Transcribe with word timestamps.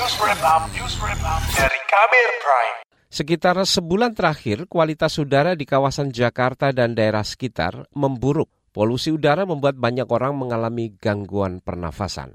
News 0.00 0.16
Wrap 0.16 0.40
Up, 0.40 0.64
News 0.72 0.96
Wrap 0.96 1.20
Up 1.20 1.44
dari 1.60 1.76
Kabir 1.84 2.28
Prime. 2.40 2.76
Sekitar 3.12 3.60
sebulan 3.60 4.16
terakhir, 4.16 4.64
kualitas 4.64 5.12
udara 5.20 5.52
di 5.52 5.68
kawasan 5.68 6.08
Jakarta 6.08 6.72
dan 6.72 6.96
daerah 6.96 7.20
sekitar 7.20 7.84
memburuk. 7.92 8.48
Polusi 8.72 9.12
udara 9.12 9.44
membuat 9.44 9.76
banyak 9.76 10.08
orang 10.08 10.40
mengalami 10.40 10.96
gangguan 10.96 11.60
pernafasan. 11.60 12.32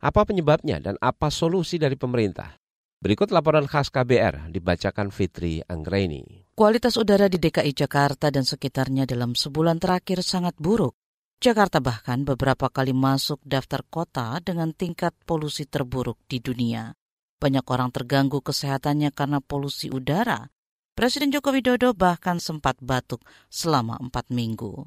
Apa 0.00 0.24
penyebabnya 0.24 0.80
dan 0.80 0.96
apa 1.04 1.28
solusi 1.28 1.76
dari 1.76 2.00
pemerintah? 2.00 2.56
Berikut 2.96 3.28
laporan 3.28 3.68
khas 3.68 3.92
KBR 3.92 4.48
dibacakan 4.48 5.12
Fitri 5.12 5.60
Anggreni. 5.68 6.48
Kualitas 6.56 6.96
udara 6.96 7.28
di 7.28 7.36
DKI 7.36 7.76
Jakarta 7.76 8.32
dan 8.32 8.48
sekitarnya 8.48 9.04
dalam 9.04 9.36
sebulan 9.36 9.76
terakhir 9.76 10.24
sangat 10.24 10.56
buruk. 10.56 10.96
Jakarta 11.44 11.76
bahkan 11.84 12.24
beberapa 12.24 12.72
kali 12.72 12.96
masuk 12.96 13.36
daftar 13.44 13.84
kota 13.84 14.40
dengan 14.40 14.72
tingkat 14.72 15.12
polusi 15.28 15.68
terburuk 15.68 16.16
di 16.24 16.40
dunia. 16.40 16.96
Banyak 17.42 17.66
orang 17.66 17.90
terganggu 17.90 18.38
kesehatannya 18.38 19.10
karena 19.10 19.42
polusi 19.42 19.90
udara. 19.90 20.46
Presiden 20.94 21.34
Joko 21.34 21.50
Widodo 21.50 21.90
bahkan 21.90 22.38
sempat 22.38 22.78
batuk 22.78 23.26
selama 23.50 23.98
empat 23.98 24.30
minggu. 24.30 24.86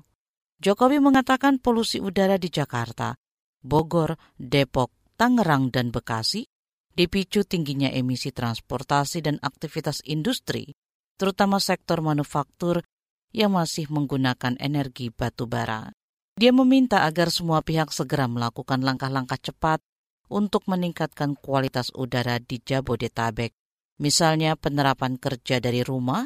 Jokowi 0.63 1.03
mengatakan 1.03 1.59
polusi 1.59 1.99
udara 1.99 2.39
di 2.39 2.47
Jakarta, 2.47 3.11
Bogor, 3.59 4.15
Depok, 4.39 4.95
Tangerang, 5.19 5.67
dan 5.67 5.91
Bekasi 5.91 6.47
dipicu 6.95 7.43
tingginya 7.43 7.91
emisi 7.91 8.31
transportasi 8.31 9.19
dan 9.19 9.35
aktivitas 9.43 9.99
industri, 10.07 10.71
terutama 11.19 11.59
sektor 11.59 11.99
manufaktur 11.99 12.87
yang 13.35 13.51
masih 13.51 13.91
menggunakan 13.91 14.55
energi 14.63 15.11
batu 15.11 15.43
bara. 15.43 15.91
Dia 16.39 16.55
meminta 16.55 17.03
agar 17.03 17.27
semua 17.35 17.59
pihak 17.59 17.91
segera 17.91 18.31
melakukan 18.31 18.79
langkah-langkah 18.79 19.39
cepat 19.43 19.83
untuk 20.29 20.65
meningkatkan 20.65 21.37
kualitas 21.37 21.93
udara 21.93 22.41
di 22.41 22.61
Jabodetabek, 22.61 23.53
misalnya 24.01 24.57
penerapan 24.57 25.21
kerja 25.21 25.61
dari 25.61 25.85
rumah 25.85 26.25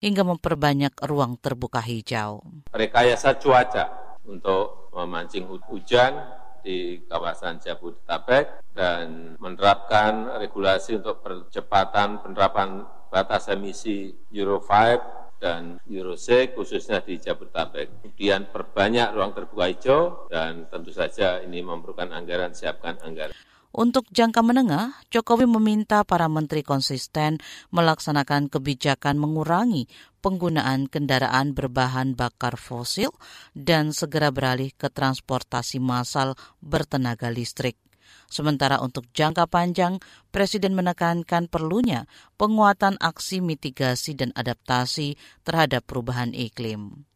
hingga 0.00 0.24
memperbanyak 0.24 0.96
ruang 1.04 1.36
terbuka 1.36 1.84
hijau. 1.84 2.40
Rekayasa 2.72 3.36
cuaca 3.36 4.16
untuk 4.24 4.92
memancing 4.96 5.44
hujan 5.68 6.16
di 6.60 7.04
kawasan 7.08 7.60
Jabodetabek 7.60 8.64
dan 8.76 9.36
menerapkan 9.40 10.40
regulasi 10.40 11.00
untuk 11.00 11.24
percepatan 11.24 12.20
penerapan 12.20 12.84
batas 13.10 13.48
emisi 13.48 14.12
Euro 14.32 14.60
5 14.62 15.40
dan 15.40 15.80
Euro 15.88 16.14
6 16.14 16.52
khususnya 16.52 17.00
di 17.00 17.16
Jabodetabek. 17.16 18.04
Kemudian 18.04 18.52
perbanyak 18.52 19.16
ruang 19.16 19.32
terbuka 19.32 19.66
hijau 19.72 20.28
dan 20.28 20.68
tentu 20.68 20.92
saja 20.92 21.40
ini 21.40 21.64
memerlukan 21.64 22.12
anggaran, 22.12 22.52
siapkan 22.52 23.00
anggaran. 23.00 23.34
Untuk 23.70 24.10
jangka 24.10 24.42
menengah, 24.42 24.98
Jokowi 25.14 25.46
meminta 25.46 26.02
para 26.02 26.26
menteri 26.26 26.66
konsisten 26.66 27.38
melaksanakan 27.70 28.50
kebijakan 28.50 29.14
mengurangi 29.14 29.86
penggunaan 30.18 30.90
kendaraan 30.90 31.54
berbahan 31.54 32.18
bakar 32.18 32.58
fosil 32.58 33.14
dan 33.54 33.94
segera 33.94 34.34
beralih 34.34 34.74
ke 34.74 34.90
transportasi 34.90 35.78
massal 35.78 36.34
bertenaga 36.58 37.30
listrik. 37.30 37.78
Sementara 38.26 38.82
untuk 38.82 39.06
jangka 39.14 39.46
panjang, 39.46 40.02
Presiden 40.34 40.74
menekankan 40.74 41.46
perlunya 41.46 42.10
penguatan 42.38 42.98
aksi 42.98 43.38
mitigasi 43.38 44.18
dan 44.18 44.34
adaptasi 44.34 45.14
terhadap 45.46 45.86
perubahan 45.86 46.34
iklim. 46.34 47.09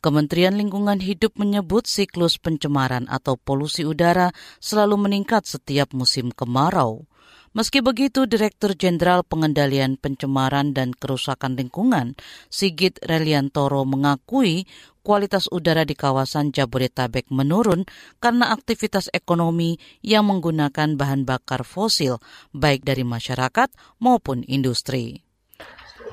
Kementerian 0.00 0.56
Lingkungan 0.56 0.96
Hidup 1.04 1.36
menyebut 1.36 1.84
siklus 1.84 2.40
pencemaran 2.40 3.04
atau 3.12 3.36
polusi 3.36 3.84
udara 3.84 4.32
selalu 4.56 4.96
meningkat 4.96 5.44
setiap 5.44 5.92
musim 5.92 6.32
kemarau. 6.32 7.04
Meski 7.52 7.84
begitu, 7.84 8.24
Direktur 8.24 8.72
Jenderal 8.72 9.20
Pengendalian 9.28 10.00
Pencemaran 10.00 10.72
dan 10.72 10.96
Kerusakan 10.96 11.52
Lingkungan, 11.52 12.16
Sigit 12.48 12.96
Reliantoro 13.04 13.84
mengakui 13.84 14.64
kualitas 15.04 15.52
udara 15.52 15.84
di 15.84 15.92
kawasan 15.92 16.48
Jabodetabek 16.48 17.28
menurun 17.28 17.84
karena 18.24 18.56
aktivitas 18.56 19.12
ekonomi 19.12 19.76
yang 20.00 20.32
menggunakan 20.32 20.96
bahan 20.96 21.28
bakar 21.28 21.60
fosil, 21.68 22.24
baik 22.56 22.88
dari 22.88 23.04
masyarakat 23.04 23.68
maupun 24.00 24.48
industri. 24.48 25.20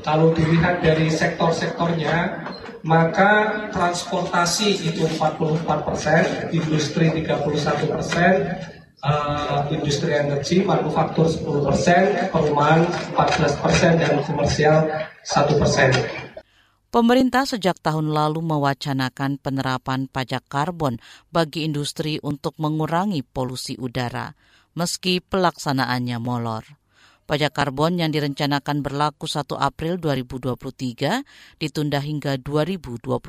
Kalau 0.04 0.36
dilihat 0.36 0.84
dari 0.84 1.08
sektor-sektornya, 1.08 2.44
maka 2.86 3.66
transportasi 3.72 4.86
itu 4.86 5.06
44 5.18 5.88
persen, 5.88 6.22
industri 6.54 7.10
31 7.14 7.90
persen, 7.90 8.34
uh, 9.02 9.66
industri 9.70 10.14
energi, 10.14 10.66
manufaktur 10.66 11.30
10 11.30 11.68
persen, 11.68 12.04
perumahan 12.30 12.86
14 13.14 13.64
persen, 13.64 13.92
dan 14.02 14.22
komersial 14.26 14.78
1 15.24 15.62
persen. 15.62 15.90
Pemerintah 16.88 17.44
sejak 17.44 17.78
tahun 17.84 18.16
lalu 18.16 18.40
mewacanakan 18.42 19.38
penerapan 19.38 20.08
pajak 20.08 20.48
karbon 20.48 20.98
bagi 21.30 21.68
industri 21.68 22.18
untuk 22.24 22.56
mengurangi 22.58 23.22
polusi 23.28 23.76
udara, 23.76 24.34
meski 24.72 25.20
pelaksanaannya 25.20 26.18
molor. 26.18 26.87
Pajak 27.28 27.60
karbon 27.60 28.00
yang 28.00 28.08
direncanakan 28.08 28.80
berlaku 28.80 29.28
1 29.28 29.60
April 29.60 30.00
2023 30.00 31.60
ditunda 31.60 32.00
hingga 32.00 32.40
2025. 32.40 33.20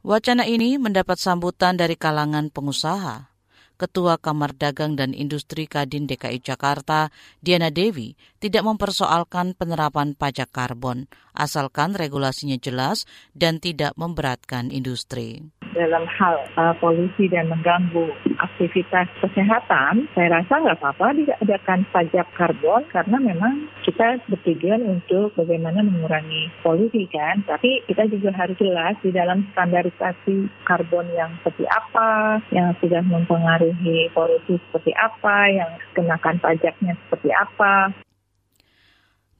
Wacana 0.00 0.48
ini 0.48 0.80
mendapat 0.80 1.20
sambutan 1.20 1.76
dari 1.76 2.00
kalangan 2.00 2.48
pengusaha, 2.48 3.36
Ketua 3.76 4.16
Kamar 4.16 4.56
Dagang 4.56 4.96
dan 4.96 5.12
Industri 5.12 5.68
Kadin 5.68 6.08
DKI 6.08 6.40
Jakarta, 6.40 7.12
Diana 7.44 7.68
Dewi, 7.68 8.16
tidak 8.40 8.64
mempersoalkan 8.64 9.52
penerapan 9.52 10.16
pajak 10.16 10.48
karbon, 10.48 11.04
asalkan 11.36 11.92
regulasinya 11.92 12.56
jelas 12.56 13.04
dan 13.36 13.60
tidak 13.60 13.92
memberatkan 14.00 14.72
industri 14.72 15.52
dalam 15.80 16.04
hal 16.04 16.36
uh, 16.60 16.76
polusi 16.76 17.32
dan 17.32 17.48
mengganggu 17.48 18.12
aktivitas 18.36 19.08
kesehatan, 19.24 20.04
saya 20.12 20.28
rasa 20.36 20.60
nggak 20.60 20.76
apa-apa 20.76 21.16
diadakan 21.16 21.88
pajak 21.88 22.28
karbon 22.36 22.84
karena 22.92 23.16
memang 23.16 23.64
kita 23.80 24.20
bertujuan 24.28 24.84
untuk 24.84 25.32
bagaimana 25.40 25.80
mengurangi 25.80 26.52
polusi 26.60 27.08
kan. 27.08 27.40
Tapi 27.48 27.88
kita 27.88 28.04
juga 28.12 28.36
harus 28.36 28.60
jelas 28.60 29.00
di 29.00 29.10
dalam 29.16 29.48
standarisasi 29.56 30.52
karbon 30.68 31.08
yang 31.16 31.32
seperti 31.40 31.64
apa, 31.64 32.44
yang 32.52 32.76
sudah 32.84 33.00
mempengaruhi 33.00 34.12
polusi 34.12 34.60
seperti 34.68 34.92
apa, 35.00 35.48
yang 35.48 35.70
kenakan 35.96 36.36
pajaknya 36.36 36.92
seperti 37.08 37.32
apa. 37.32 37.96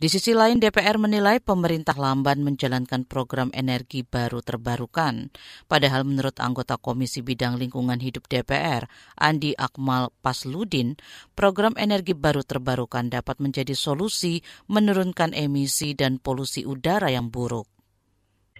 Di 0.01 0.09
sisi 0.09 0.33
lain, 0.33 0.57
DPR 0.57 0.97
menilai 0.97 1.45
pemerintah 1.45 1.93
lamban 1.93 2.41
menjalankan 2.41 3.05
program 3.05 3.53
energi 3.53 4.01
baru 4.01 4.41
terbarukan. 4.41 5.29
Padahal 5.69 6.09
menurut 6.09 6.41
anggota 6.41 6.81
Komisi 6.81 7.21
Bidang 7.21 7.61
Lingkungan 7.61 8.01
Hidup 8.01 8.25
DPR, 8.25 8.89
Andi 9.21 9.53
Akmal 9.61 10.09
Pasludin, 10.25 10.97
program 11.37 11.77
energi 11.77 12.17
baru 12.17 12.41
terbarukan 12.41 13.13
dapat 13.13 13.45
menjadi 13.45 13.77
solusi 13.77 14.41
menurunkan 14.73 15.37
emisi 15.37 15.93
dan 15.93 16.17
polusi 16.17 16.65
udara 16.65 17.13
yang 17.13 17.29
buruk. 17.29 17.69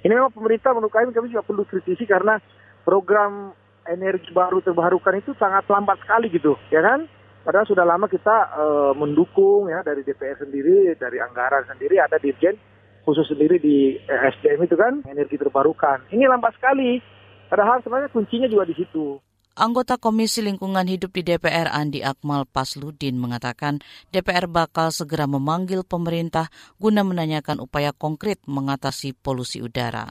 Ini 0.05 0.13
memang 0.13 0.37
pemerintah 0.37 0.77
menurut 0.77 0.93
kami, 0.93 1.09
kami 1.17 1.33
juga 1.33 1.49
perlu 1.49 1.65
kritisi 1.65 2.05
karena 2.05 2.37
program 2.85 3.57
energi 3.89 4.29
baru 4.37 4.61
terbarukan 4.61 5.17
itu 5.17 5.33
sangat 5.41 5.65
lambat 5.73 6.05
sekali 6.05 6.29
gitu, 6.29 6.61
ya 6.69 6.85
kan? 6.85 7.09
Padahal 7.51 7.67
sudah 7.67 7.83
lama 7.83 8.07
kita 8.07 8.55
uh, 8.55 8.93
mendukung 8.95 9.67
ya 9.67 9.83
dari 9.83 10.07
DPR 10.07 10.39
sendiri, 10.39 10.95
dari 10.95 11.19
anggaran 11.19 11.67
sendiri 11.67 11.99
ada 11.99 12.15
dirjen 12.23 12.55
khusus 13.03 13.27
sendiri 13.27 13.59
di 13.59 13.99
eh, 13.99 14.21
SDM 14.39 14.71
itu 14.71 14.79
kan 14.79 15.03
energi 15.11 15.35
terbarukan. 15.35 16.07
Ini 16.15 16.31
lambat 16.31 16.55
sekali. 16.55 17.03
Padahal 17.51 17.83
sebenarnya 17.83 18.15
kuncinya 18.15 18.47
juga 18.47 18.71
di 18.71 18.79
situ. 18.79 19.19
Anggota 19.59 19.99
Komisi 19.99 20.47
Lingkungan 20.47 20.87
Hidup 20.87 21.11
di 21.11 21.27
DPR 21.27 21.75
Andi 21.75 22.07
Akmal 22.07 22.47
Pasludin 22.47 23.19
mengatakan 23.19 23.83
DPR 24.15 24.47
bakal 24.47 24.95
segera 24.95 25.27
memanggil 25.27 25.83
pemerintah 25.83 26.55
guna 26.79 27.03
menanyakan 27.03 27.59
upaya 27.67 27.91
konkret 27.91 28.39
mengatasi 28.47 29.11
polusi 29.11 29.59
udara. 29.59 30.07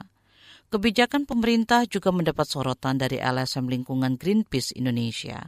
Kebijakan 0.68 1.24
pemerintah 1.24 1.88
juga 1.88 2.12
mendapat 2.12 2.52
sorotan 2.52 3.00
dari 3.00 3.16
LSM 3.16 3.72
Lingkungan 3.72 4.19
Greenpeace 4.19 4.75
Indonesia. 4.75 5.48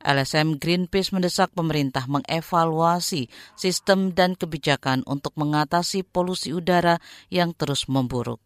LSM 0.00 0.56
Greenpeace 0.56 1.12
mendesak 1.12 1.52
pemerintah 1.52 2.08
mengevaluasi 2.08 3.28
sistem 3.54 4.16
dan 4.16 4.34
kebijakan 4.34 5.04
untuk 5.04 5.36
mengatasi 5.36 6.02
polusi 6.02 6.56
udara 6.56 6.96
yang 7.28 7.52
terus 7.52 7.86
memburuk. 7.86 8.40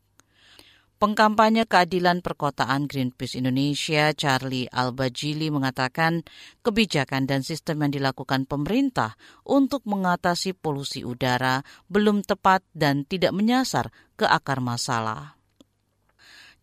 Pengkampanye 0.94 1.66
keadilan 1.68 2.22
perkotaan 2.24 2.86
Greenpeace 2.86 3.36
Indonesia, 3.36 4.14
Charlie 4.16 4.70
Albajili 4.70 5.52
mengatakan 5.52 6.24
kebijakan 6.64 7.28
dan 7.28 7.44
sistem 7.44 7.84
yang 7.84 7.92
dilakukan 7.92 8.46
pemerintah 8.48 9.18
untuk 9.44 9.84
mengatasi 9.84 10.56
polusi 10.56 11.02
udara 11.04 11.60
belum 11.92 12.24
tepat 12.24 12.64
dan 12.72 13.04
tidak 13.04 13.36
menyasar 13.36 13.92
ke 14.16 14.24
akar 14.24 14.62
masalah. 14.64 15.43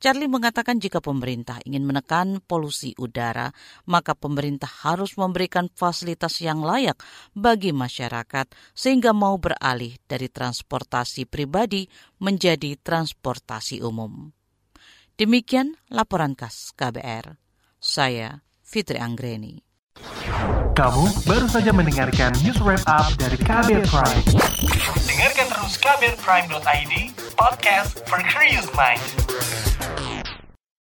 Charlie 0.01 0.25
mengatakan 0.25 0.81
jika 0.81 0.97
pemerintah 0.97 1.61
ingin 1.61 1.85
menekan 1.85 2.41
polusi 2.41 2.97
udara, 2.97 3.53
maka 3.85 4.17
pemerintah 4.17 4.65
harus 4.81 5.13
memberikan 5.13 5.69
fasilitas 5.69 6.41
yang 6.41 6.65
layak 6.65 6.97
bagi 7.37 7.69
masyarakat 7.69 8.49
sehingga 8.73 9.13
mau 9.13 9.37
beralih 9.37 9.93
dari 10.09 10.25
transportasi 10.25 11.29
pribadi 11.29 11.85
menjadi 12.17 12.81
transportasi 12.81 13.85
umum. 13.85 14.33
Demikian 15.21 15.77
laporan 15.93 16.33
khas 16.33 16.73
KBR. 16.73 17.37
Saya 17.77 18.41
Fitri 18.65 18.97
Anggreni. 18.97 19.61
Kamu 20.73 21.29
baru 21.29 21.45
saja 21.45 21.69
mendengarkan 21.69 22.33
news 22.41 22.57
wrap 22.65 22.81
up 22.89 23.13
dari 23.21 23.37
KBR 23.37 23.85
Prime. 23.85 24.25
Dengarkan 25.05 25.45
terus 25.45 25.77
kbrprime.id, 25.77 26.93
podcast 27.37 28.01
for 28.09 28.17
curious 28.25 28.65
mind. 28.73 29.03